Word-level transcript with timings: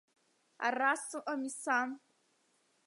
Ара 0.67 0.91
сыҟами, 1.05 1.51
сан! 1.61 1.89